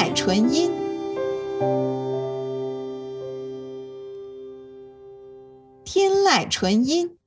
[0.00, 0.72] 赖纯音，
[5.84, 7.19] 天籁纯音。